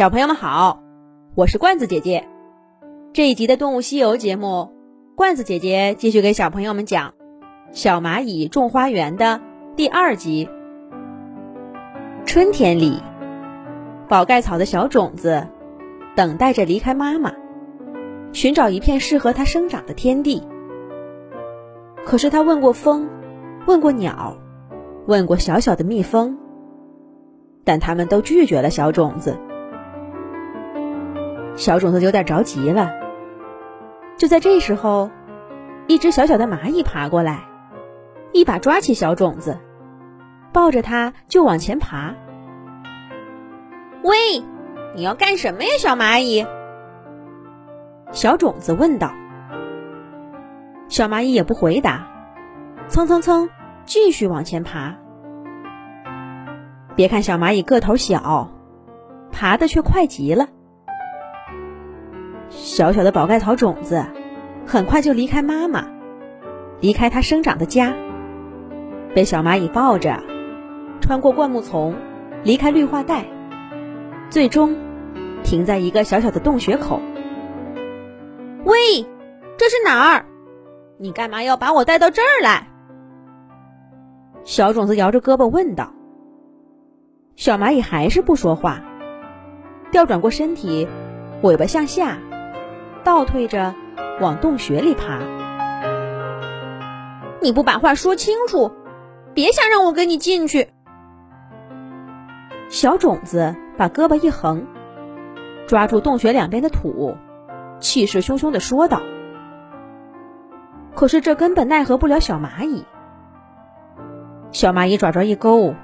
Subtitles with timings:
[0.00, 0.82] 小朋友们好，
[1.34, 2.26] 我是罐子姐姐。
[3.12, 4.72] 这一集的《动物西游》节目，
[5.14, 7.10] 罐子姐姐继续给小朋友们讲
[7.72, 9.42] 《小蚂蚁种花园》的
[9.76, 10.48] 第二集。
[12.24, 13.02] 春天里，
[14.08, 15.46] 宝盖草的小种子
[16.16, 17.34] 等待着离开妈妈，
[18.32, 20.42] 寻找一片适合它生长的天地。
[22.06, 23.06] 可是，它问过风，
[23.66, 24.38] 问过鸟，
[25.06, 26.38] 问过小小的蜜蜂，
[27.64, 29.36] 但他们都拒绝了小种子。
[31.60, 32.90] 小种子有点着急了。
[34.16, 35.10] 就在这时候，
[35.88, 37.44] 一只小小的蚂蚁爬过来，
[38.32, 39.58] 一把抓起小种子，
[40.54, 42.14] 抱着它就往前爬。
[44.02, 44.16] 喂，
[44.96, 46.46] 你要干什么呀，小蚂蚁？
[48.10, 49.12] 小种子问道。
[50.88, 52.08] 小蚂蚁也不回答，
[52.88, 53.50] 蹭蹭蹭，
[53.84, 54.96] 继续往前爬。
[56.96, 58.50] 别看小蚂蚁个头小，
[59.30, 60.48] 爬的却快极了。
[62.50, 64.04] 小小的宝盖草种子，
[64.66, 65.86] 很快就离开妈妈，
[66.80, 67.94] 离开它生长的家，
[69.14, 70.22] 被小蚂蚁抱着，
[71.00, 71.94] 穿过灌木丛，
[72.42, 73.24] 离开绿化带，
[74.30, 74.76] 最终
[75.42, 77.00] 停在一个小小的洞穴口。
[78.64, 79.06] 喂，
[79.56, 80.26] 这是哪儿？
[80.98, 82.66] 你干嘛要把我带到这儿来？
[84.42, 85.92] 小种子摇着胳膊问道。
[87.36, 88.82] 小蚂蚁还是不说话，
[89.92, 90.88] 调转过身体，
[91.42, 92.18] 尾巴向下。
[93.04, 93.74] 倒退着
[94.20, 95.18] 往洞穴里爬。
[97.42, 98.70] 你不把话说清楚，
[99.34, 100.68] 别想让我跟你进去。
[102.68, 104.66] 小种子把胳膊一横，
[105.66, 107.16] 抓住洞穴两边的土，
[107.78, 109.00] 气势汹汹的说道
[110.94, 112.84] ：“可是这根本奈何不了小蚂蚁。”
[114.52, 115.74] 小蚂蚁爪爪一勾，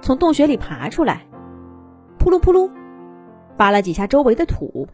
[0.00, 1.26] 从洞穴里爬出来，
[2.18, 2.70] 扑噜扑噜，
[3.56, 4.86] 扒了几下周围的土。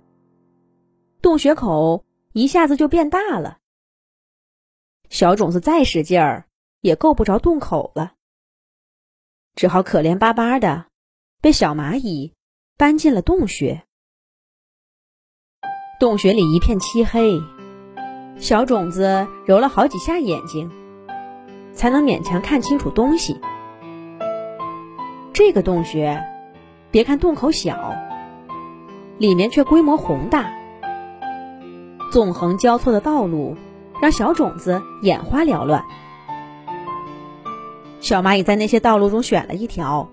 [1.21, 3.59] 洞穴口一下子就变大了，
[5.11, 6.47] 小种子再使劲儿
[6.81, 8.13] 也够不着洞口了，
[9.57, 10.87] 只好可怜巴巴的
[11.41, 12.35] 被小蚂蚁
[12.77, 13.83] 搬进了洞穴。
[15.99, 17.41] 洞穴里一片漆黑，
[18.39, 20.71] 小种子揉了好几下眼睛，
[21.73, 23.41] 才能勉强看清楚东西。
[25.33, 26.23] 这个洞穴，
[26.93, 27.93] 别看洞口小，
[29.19, 30.57] 里面却规模宏大。
[32.11, 33.57] 纵横交错的道路，
[34.01, 35.85] 让小种子眼花缭乱。
[38.01, 40.09] 小蚂蚁在那些道路中选了一条，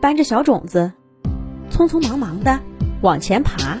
[0.00, 0.92] 搬着小种子，
[1.70, 2.60] 匆匆忙忙的
[3.02, 3.78] 往前爬。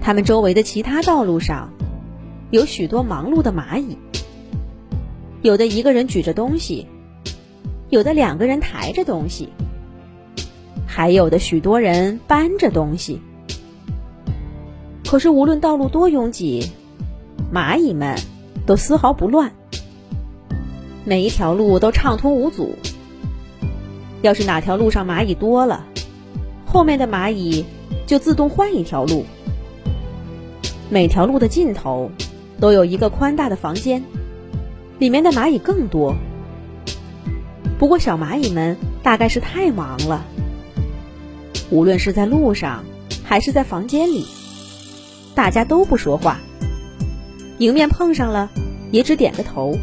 [0.00, 1.68] 他们周围的其他道路上，
[2.50, 3.98] 有许多忙碌的蚂蚁，
[5.42, 6.86] 有的一个人举着东西，
[7.90, 9.50] 有的两个人抬着东西，
[10.86, 13.20] 还有的许多人搬着东西。
[15.12, 16.72] 可是，无论道路多拥挤，
[17.52, 18.18] 蚂蚁们
[18.64, 19.52] 都丝毫不乱，
[21.04, 22.76] 每一条路都畅通无阻。
[24.22, 25.84] 要是哪条路上蚂蚁多了，
[26.64, 27.66] 后面的蚂蚁
[28.06, 29.26] 就自动换一条路。
[30.88, 32.10] 每条路的尽头
[32.58, 34.02] 都有一个宽大的房间，
[34.98, 36.16] 里面的蚂蚁更多。
[37.78, 40.24] 不过，小蚂蚁们大概是太忙了，
[41.68, 42.82] 无论是在路上
[43.22, 44.24] 还是在房间里。
[45.34, 46.38] 大家都不说话，
[47.58, 48.50] 迎面碰上了，
[48.90, 49.78] 也只点个头。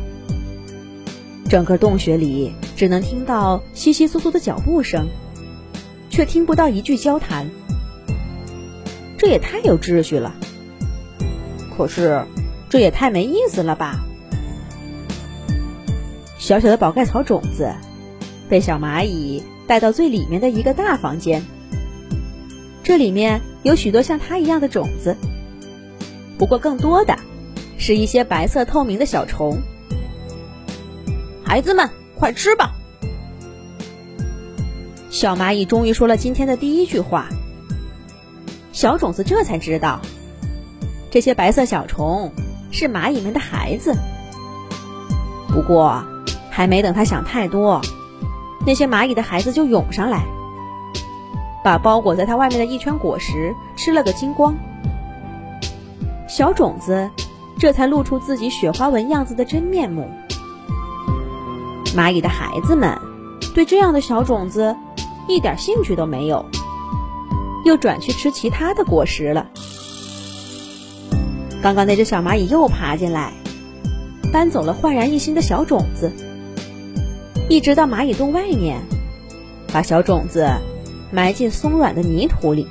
[1.49, 5.07] 整个洞穴里只能听到窸窸窣窣的脚步声，
[6.09, 7.49] 却听不到一句交谈。
[9.17, 10.35] 这也太有秩序了，
[11.75, 12.23] 可是
[12.69, 13.99] 这也太没意思了吧？
[16.37, 17.73] 小小的宝盖草种子
[18.47, 21.43] 被小蚂蚁带到最里面的一个大房间，
[22.83, 25.17] 这里面有许多像它一样的种子。
[26.39, 27.13] 不过，更多的
[27.77, 29.59] 是一些白色透明的小虫。
[31.43, 32.71] 孩子们，快吃吧！
[35.09, 37.27] 小蚂蚁终于说了今天的第一句话。
[38.71, 39.99] 小种子这才知道，
[41.11, 42.31] 这些白色小虫
[42.71, 43.93] 是蚂蚁们的孩子。
[45.49, 46.01] 不过，
[46.49, 47.81] 还没等他想太多，
[48.65, 50.23] 那些蚂蚁的孩子就涌上来，
[51.65, 54.55] 把包裹在它外面的一圈果实吃了个精光。
[56.29, 57.09] 小种子
[57.57, 60.07] 这才露出自己雪花纹样子的真面目。
[61.95, 62.95] 蚂蚁的孩子们
[63.55, 64.77] 对这样的小种子
[65.27, 66.45] 一点兴趣都没有，
[67.65, 69.47] 又转去吃其他的果实了。
[71.63, 73.33] 刚刚那只小蚂蚁又爬进来，
[74.31, 76.11] 搬走了焕然一新的小种子，
[77.49, 78.79] 一直到蚂蚁洞外面，
[79.73, 80.47] 把小种子
[81.11, 82.67] 埋进松软的泥土里。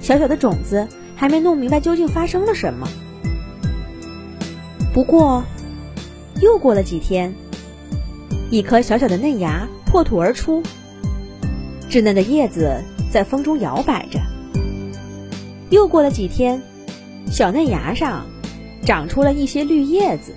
[0.00, 0.86] 小小的种子
[1.16, 2.86] 还没弄明白究竟发生了什么。
[4.92, 5.42] 不过，
[6.40, 7.34] 又过了几天，
[8.50, 10.62] 一颗小小的嫩芽破土而出，
[11.90, 14.20] 稚嫩的叶子在风中摇摆着。
[15.70, 16.62] 又过了几天，
[17.30, 18.26] 小嫩芽上
[18.84, 20.32] 长出了一些绿叶子。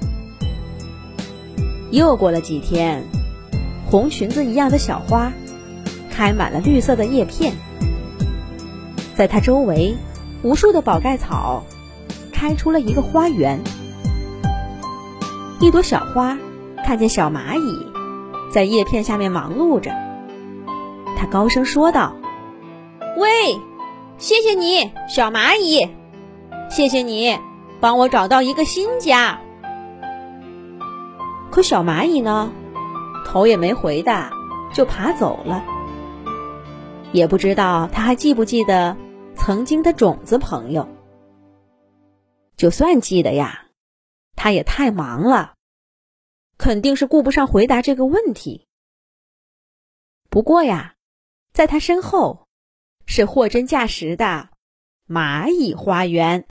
[1.92, 3.04] 又过了几天，
[3.86, 5.32] 红裙子一样的小花
[6.10, 7.54] 开满了绿色的叶片，
[9.16, 9.96] 在它周围，
[10.41, 11.63] 无数的宝盖草
[12.31, 13.59] 开出了一个花园。
[15.59, 16.38] 一朵小花
[16.86, 17.88] 看见小蚂蚁
[18.51, 19.91] 在叶片下面忙碌着，
[21.18, 22.15] 它高声说道
[23.19, 23.59] ：“喂，
[24.18, 25.89] 谢谢你，小蚂蚁，
[26.69, 27.38] 谢谢你
[27.81, 29.39] 帮我找到一个新家。”
[31.51, 32.51] 可小蚂蚁呢，
[33.25, 34.30] 头也没回的
[34.74, 35.62] 就爬走了。
[37.12, 38.95] 也不知道它还记不记得
[39.50, 40.88] 曾经的种子朋友。
[42.56, 43.66] 就算记得呀，
[44.36, 45.56] 他也太忙了，
[46.60, 48.68] 肯定是顾不上回答这个问题。
[50.30, 50.94] 不过呀，
[51.51, 52.48] 在他身后
[53.07, 54.51] 是货真价实的
[55.07, 56.48] 蚂蚁花园。